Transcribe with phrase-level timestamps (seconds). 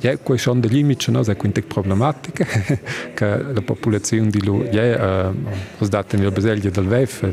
[0.00, 1.22] Ja, questo è schon der limite, no?
[1.22, 2.44] è quindi problematica
[3.14, 5.34] che la popolazione di lui, ja, uh,
[5.78, 7.28] os daten il beseglia del VEF,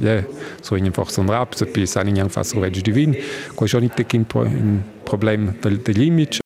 [0.00, 0.24] ja,
[0.60, 3.16] so in forza un rap, se pi san in fas revegi divin,
[3.54, 6.38] questo è schon un, un problema del, del limite.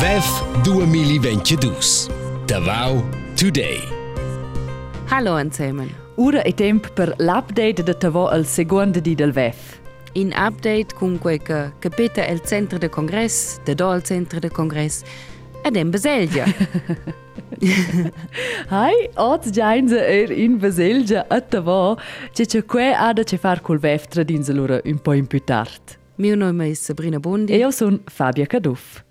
[0.00, 1.76] VEF 2022.
[2.46, 3.80] Davao Today.
[5.08, 5.88] Hallo zusammen.
[6.16, 9.81] Ora è tempo per l'update de Tavo al secondo di del VEF.
[10.14, 14.50] In update con quel che capita il centro del congresso, da do al centro del
[14.50, 15.04] congresso,
[15.62, 16.44] ed in Baselgia.
[18.68, 21.96] Hai, oggi giainza er in Baselgia a Tavo,
[22.32, 25.42] c'è c'è que ha da c'è far col VEF tradinza loro un po' in più
[25.42, 26.00] tardi.
[26.16, 27.52] Mio nome è Sabrina Bondi.
[27.52, 29.02] E io sono Fabia Caduff.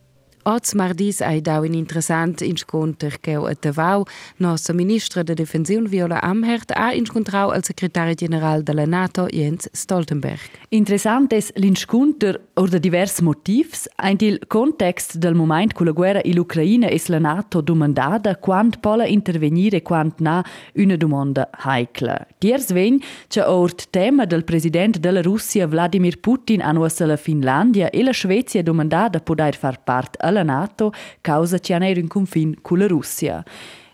[0.44, 4.06] Oz mardis ai dau un interessant incontro che a Tavau,
[4.38, 10.50] nostra ministra de Defensione Viola Amherd ha incontrau al segretario generale della NATO Jens Stoltenberg.
[10.70, 16.22] Interessant es l'incontro or de divers motivs, ein il context del moment con la guerra
[16.24, 22.26] in Ucraina es la NATO domandada quant pola intervenire quant na una domanda heikla.
[22.40, 28.02] Diers ven che ort tema del president della Russia Vladimir Putin a la Finlandia e
[28.02, 32.88] la Svezia domandada poder far part alla NATO causa ci hanno in confin con la
[32.88, 33.44] Russia.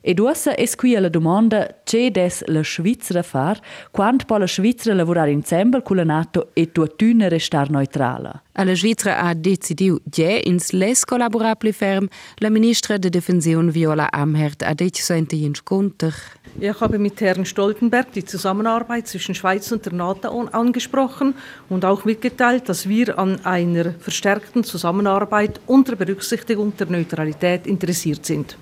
[0.08, 3.60] E duossa es qui la domanda c'è des la Svizzera far
[3.92, 8.42] quant può la Svizzera lavorare insieme con la NATO e tuttuna restar neutrala.
[8.54, 12.08] La Svizzera ha decidiu già ins les collaborabili ferm.
[12.38, 16.14] La ministra de Defensione Viola Amherd ha deciso in incontro.
[16.58, 21.34] Ich habe mit Herrn Stoltenberg die Zusammenarbeit zwischen Schweiz und der NATO angesprochen
[21.68, 28.56] und auch mitgeteilt, dass wir an einer verstärkten Zusammenarbeit unter Berücksichtigung der Neutralität interessiert sind.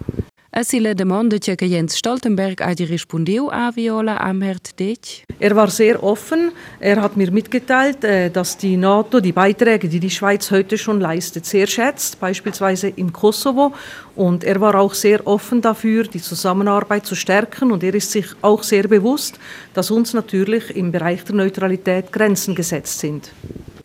[0.58, 5.26] Asi la domanda che Jens Stoltenberg ha rispondiu a Viola Amherd Dech?
[5.38, 6.54] Er war sehr offen.
[6.80, 11.02] Er hat mir mitgeteilt, äh, dass die NATO die Beiträge, die die Schweiz heute schon
[11.02, 13.74] leistet, sehr schätzt, beispielsweise im Kosovo.
[14.16, 17.74] Und er war auch sehr offen dafür, die Zusammenarbeit zu stärken.
[17.74, 19.38] Und er ist sich auch sehr bewusst,
[19.74, 23.30] dass uns natürlich im Bereich der Neutralität Grenzen gesetzt sind.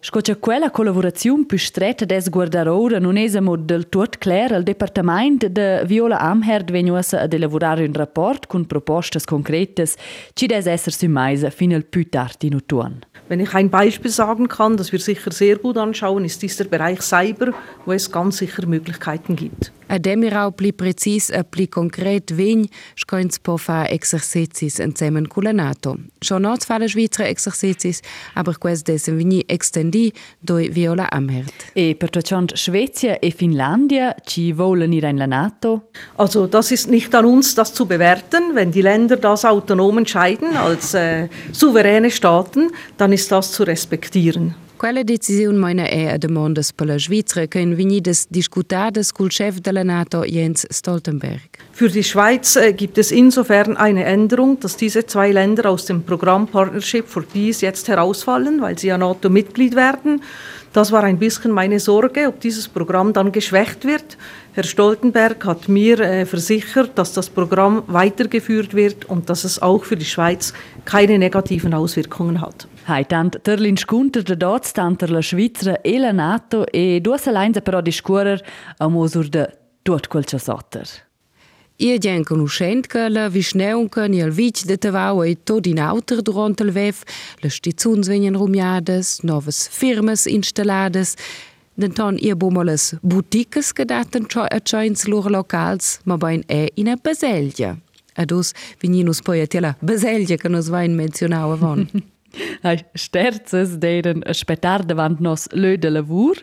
[0.02, 5.46] Scocia quella collaborazione più stretta des guardar ora non esamo del tot clar al departament
[5.46, 9.96] de Viola Amherd venuosa ad elaborare un rapport con propostas concretas
[10.32, 13.00] ci des esser summaisa fin al più tardi in autunno.
[13.28, 17.02] Wenn ich ein Beispiel sagen kann, das wir sicher sehr gut anschauen, ist dieser Bereich
[17.02, 17.52] Cyber,
[17.84, 19.70] wo es ganz sicher Möglichkeiten gibt.
[19.90, 22.66] Ademirau pli precis pli concret vegn
[22.98, 25.96] scoins po fa exercicis insieme con la NATO.
[26.22, 28.00] Schon not fa la Schweizer exercicis,
[28.34, 31.52] aber quest dessen vegni extendi doi Viola Amherd.
[31.74, 35.90] E per ciò Svezia e Finlandia ci wollen ir in la NATO?
[36.16, 38.54] Also das ist nicht an uns, das zu bewerten.
[38.54, 44.54] Wenn die Länder das autonom entscheiden als äh, souveräne Staaten, dann ist das zu respektieren.
[44.80, 49.58] Quella decisione meina è a demandas per la Svizzera che in venidas discutadas col chef
[49.58, 51.58] della NATO Jens Stoltenberg.
[51.70, 56.02] Für die Schweiz äh, gibt es insofern eine Änderung, dass diese zwei Länder aus dem
[56.02, 60.22] Programm Partnership for Peace jetzt herausfallen, weil sie ja NATO-Mitglied werden.
[60.72, 64.16] Das war ein bisschen meine Sorge, ob dieses Programm dann geschwächt wird.
[64.54, 69.84] Herr Stoltenberg hat mir äh, versichert, dass das Programm weitergeführt wird und dass es auch
[69.84, 70.54] für die Schweiz
[70.86, 72.66] keine negativen Auswirkungen hat.
[72.90, 77.80] Haitant ter l'inscontro de dots tanter la Svizzera e la NATO e duas aleinza però
[77.80, 78.42] discuorer
[78.78, 79.46] a mosur de
[79.82, 80.88] tot quel che sotter.
[81.76, 86.20] Io gen conoscent che la visneunca ni al vic de Tavau e tot in auter
[86.20, 87.04] durant il VEF,
[87.40, 91.14] le stizuns venien rumiades, novas firmas installades,
[91.80, 97.78] Denton ihr bommoles boutiques gedaten a joins lor locals, ma bain e in a Baselgia.
[98.16, 101.88] Adus vininus poi a tela Baselgia che nos vain menzionau avon.
[102.94, 106.36] Sterzes deren spettar davant nos lö de lavur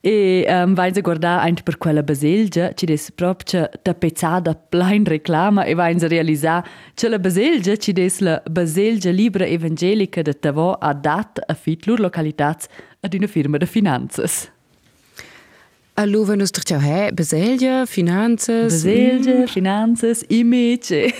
[0.00, 5.64] e um, vain se guardar aint per quella baselgia ci des propria tapezzada plein reclama
[5.64, 6.62] e vain se realisar
[6.94, 11.86] che la baselgia ci des la baselgia libra evangelica de Tavo a dat a fit
[11.86, 12.68] lur localitats
[13.02, 14.50] ad una firma de finanzas.
[15.96, 18.72] Allo wenn es doch ja Baselgia, Finanzas.
[18.72, 19.48] Baselgia, mm.
[19.48, 21.12] Finanzas, Image.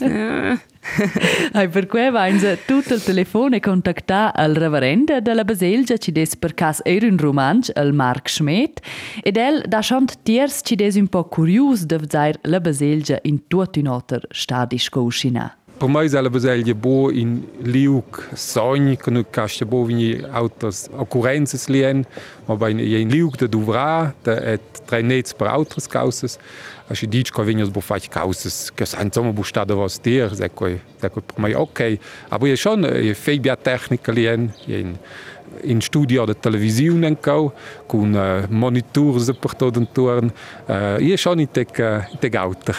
[0.00, 0.58] ja.
[1.52, 6.54] Hai per cui vainza tutto il telefono contattà al reverendo della Baselgia ci des per
[6.54, 8.80] cas era un romanzo al Mark Schmidt
[9.22, 13.46] ed el da schont tiers ci des un po curius de vzair la Baselgia in
[13.46, 15.56] tutto un altro stadio scouscina.
[15.78, 20.88] Per me è la Baselgia bo in liuk sogni che non casta bo vini autos
[20.90, 22.02] occurrences lien,
[22.46, 26.38] ma in liuk de duvra, de et tre nets per autos causes.
[26.90, 30.30] Aš i dič, ko vinjos bo fać kausas, kas ein sommer bu stada was dir,
[30.38, 30.70] seko,
[31.02, 31.98] seko per mai ok.
[32.30, 34.84] Aber je schon, je fej bia technika lien, je
[35.62, 37.52] in studio da televisione ancora
[37.86, 40.32] con uh, monitor per tutto intorno
[40.66, 41.70] uh, io sono in tec
[42.18, 42.74] tec auto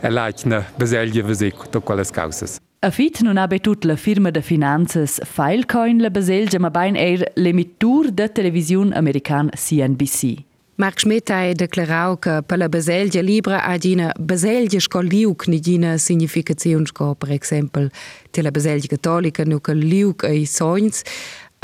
[0.00, 4.42] e laichna beselje vesec to quelle cause A fit non ha betut la firma de
[4.42, 10.44] finanzas Filecoin la baselgia ma bain er l'emitur de televisiun american CNBC.
[10.76, 17.88] Mark Schmidtei deklarauke pëlle beselge Libre adine beselge Skoliuk nidine Signifikatiunsko per Exempel
[18.36, 21.00] tele beselge Katolike nuke Liuk ei Soins.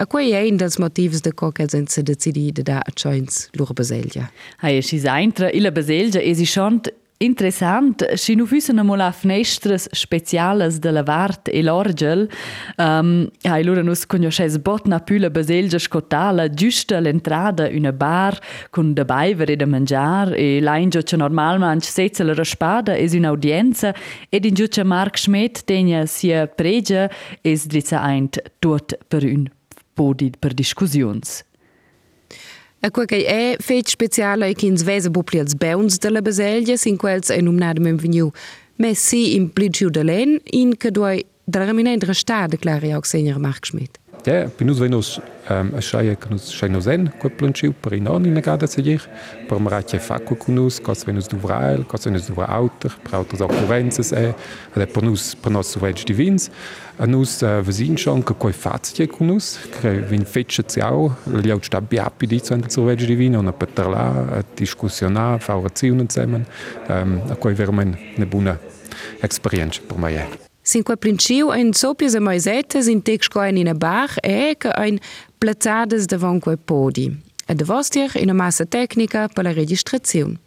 [0.00, 4.24] A koe éin dats Motivs de Kokesinn ze de CD de da Joins Lure beselge.
[4.64, 6.88] Haie chi seinre ille beselge e si chant
[7.22, 12.24] Interessant, si nu füssen amol a fnestras specialas de la Vart e l'Orgel,
[12.82, 18.40] um, hai lura nus cognosces botna püla baselgia scotala giusta l'entrada una bar
[18.70, 23.94] con de baiver e de mangiar e l'aingio che normalmente setza la raspada es un'audienza
[24.28, 27.08] ed in giuccia Mark Schmidt tegna sia pregia
[27.40, 29.46] es drizza eint tot per un
[29.94, 31.44] podi per discussions.
[32.84, 36.76] A quel che è fet speciale è che in svesa bupli als beuns della baselgia,
[36.76, 38.32] sin quels è nominado mem veniu
[38.74, 43.66] Messi in pligiu de len, in che doi della reminendra sta declara auch senior Mark
[43.66, 44.01] Schmidt.
[44.24, 45.20] Ja, bei uns, wenn uns
[45.50, 48.80] ähm, eine Scheibe kann uns schon noch sehen, gut planschen, bei einer anderen Gade zu
[48.80, 49.00] dir,
[49.48, 52.14] bei einem Rätchen Fakku kann uns, kann es wenn uns du warst, kann es wenn
[52.14, 54.34] uns du warst älter, braucht uns auch Provenzen sein,
[54.76, 56.52] oder bei uns, bei uns so wenig die Wins,
[56.98, 61.44] an uns, wir sind schon, kann kein Fazitje kann uns, wenn Fetsche zu auch, weil
[61.44, 62.08] ja auch statt bei
[62.68, 66.46] zu so wenig die Wins, und ein paar Tala, eine Diskussion an, Fahrer ziehen zusammen,
[66.88, 68.58] ähm, kann
[69.20, 70.26] Experience, bei mir.
[70.64, 75.00] 5 ein sopje mai setes in tekskoin in bar e che ein
[75.38, 77.10] plazzades davanti ai podi.
[77.46, 80.38] E de vostier in massa tecnica per la registrazione.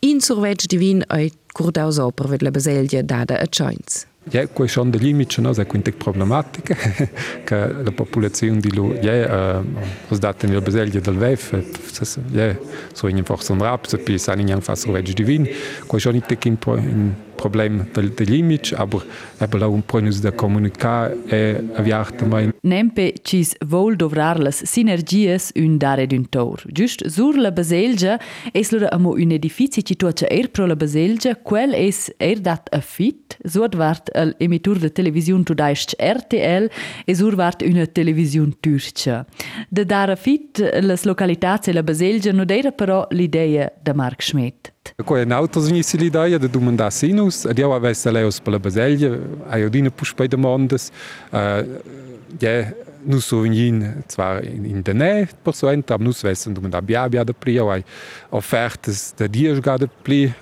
[0.00, 4.06] In surveig divin ai curdaus oper ved la beselgia dada a joints.
[4.30, 6.74] Je ja, koje šon de limiče, no, za kvintek problematike,
[7.44, 7.56] ka
[7.86, 11.62] la populacijun dilu je uh, eh, ozdaten il bezelje del vef, e
[12.34, 12.56] je,
[12.94, 15.46] so in forson rap, se pi sanin jang fas surveig divin,
[15.86, 19.02] koje šon itek in po in problem del, del limite, aber
[19.40, 22.50] eben auch un pronus da comunicar e aviarta mai.
[22.62, 26.60] Nempe cis vol dovrar las sinergies un dare d'un tor.
[26.74, 28.18] Just sur la baselgia
[28.52, 32.80] es lura amo un edifici situace er pro la baselgia, quel es er dat a
[32.80, 36.68] fit, suot vart al emitur de televisiun tudaisc RTL
[37.06, 39.24] e sur vart una televisiun turcia.
[39.70, 44.22] De dar a fit las localitats e la baselgia no deira però l'idea de Mark
[44.22, 44.72] Schmidt.
[45.04, 48.58] Ko en autos in Silidaia de dummen da sinus, Di awer we a leos pala
[48.58, 49.20] Baselje,
[49.50, 50.90] aiodine puch bei de Mondes.
[52.40, 57.24] Jé nu so in jin zwar in de née Perint am nuwessen dummen da Biabia
[57.24, 57.84] de Priwai
[58.30, 60.34] offertes de Dir ga de pli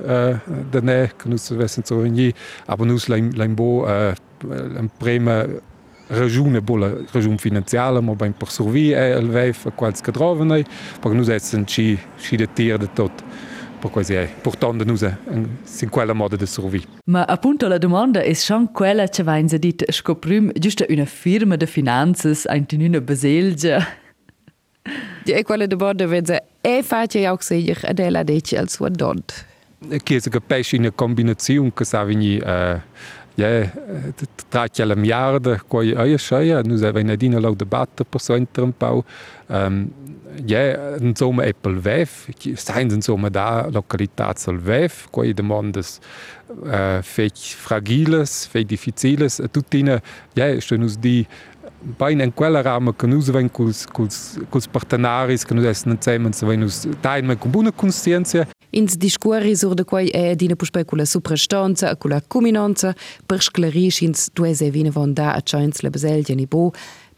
[0.71, 2.35] de née nuwessen zo in ji,
[2.67, 5.61] aber nus Limbo en Breme
[6.09, 10.65] Rejoune bolle Rejoun finanziale, ma beim Persurvi elweif a kwaz gedrowenei,
[11.01, 11.99] Pa nu setzen chi
[12.37, 13.26] de Tierde tot.
[13.87, 18.35] Per così è portando nus in quella moda de survi Ma appunto la domanda è
[18.35, 23.87] schon quella che va in dit scoprim giusto una firma de finanzas ein tenuna baselgia.
[25.25, 29.45] Ja, e quella domanda vede e face auch sicher adela deci al suo dont.
[30.03, 32.81] che pesce in una combinazione che sa vini uh,
[33.35, 33.73] ja,
[34.49, 38.73] tratja la miarda coi aia scheia, nus aveva una dina lau debatte per so un
[38.77, 39.05] pau.
[39.49, 39.91] Um,
[40.45, 45.99] ja, insomma è pel VEF, seien insomma da localitats al VEF, coi demandas
[46.49, 50.01] uh, fech fragiles, fech difficiles, tutina,
[50.35, 51.27] ja, sto nus di
[51.79, 56.31] Bein in quella rama che nus ven culs, culs, culs partenaris che nus essen insieme,
[56.31, 60.99] ven nus tain con buona conscienza Ins discorri sur de quai è dina puspei con
[60.99, 62.95] la suprastanza e con la cuminanza.
[63.25, 66.73] Per sclarisci ins duese vine von da a chains la baselgia ni bo.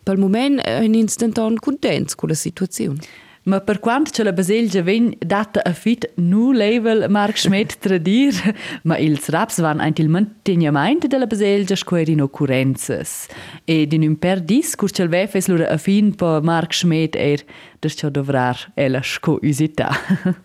[0.08, 2.98] Pel moment è un instantan contents con la situazione.
[3.42, 8.32] Ma per quanto c'è la baselgia ven data a fit nu level Mark Schmidt tradir,
[8.84, 13.26] ma ils raps van ein il mantenimento della baselgia square in occurrenzas.
[13.66, 17.14] Ed in un per dis cur c'è il vefes lura a fin po Mark Schmidt
[17.14, 17.44] er
[17.78, 19.90] das c'è dovrar ella sco usita.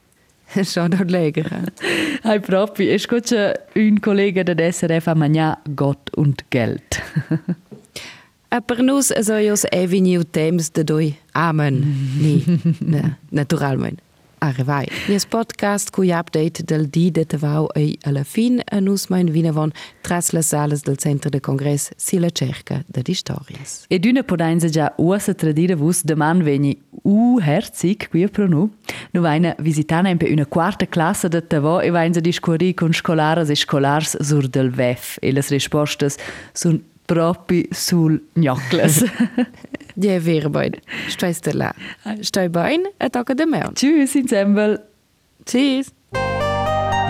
[0.61, 1.71] Schau dort leger.
[2.23, 7.71] Hai propi, es c'è un collega del SRF a mangià Gott und Geld.
[8.61, 11.17] Per nus so jos e veniu temps de doi.
[11.31, 11.81] Amen.
[12.21, 12.43] Ni.
[12.85, 13.99] Ne, naturalment.
[14.43, 14.85] Arrivai.
[15.07, 19.71] Nies podcast cui update del di de tavau ei alla fin a nus mein vinavon
[20.01, 23.85] tras las salas del centro de congress si la cerca de historias.
[23.87, 28.69] Ed una podainza già uosa tradire vus man veni u herzig qui pro nu.
[29.11, 33.49] Nu vaina visitana in pe una quarta classe de tavo e vaina discorri con scolaras
[33.49, 36.17] e scolars sur del VEF e las rispostas
[36.51, 39.03] sun proprio sul gnocles.
[39.95, 40.81] Ja, vero bene.
[41.07, 41.73] Stai là.
[42.19, 43.69] Stai bene e tocca da me.
[43.73, 44.81] Tschüss, insieme.
[45.43, 45.91] Tschüss.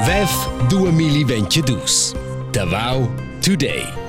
[0.05, 2.13] VEF 2022.
[2.51, 3.09] Davao
[3.39, 4.02] Today.